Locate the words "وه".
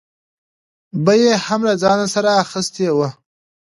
2.97-3.09